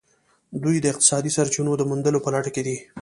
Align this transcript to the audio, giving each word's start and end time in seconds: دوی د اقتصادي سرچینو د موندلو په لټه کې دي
دوی 0.63 0.77
د 0.81 0.85
اقتصادي 0.93 1.31
سرچینو 1.37 1.71
د 1.77 1.83
موندلو 1.89 2.23
په 2.25 2.29
لټه 2.33 2.51
کې 2.55 2.61
دي 2.67 2.77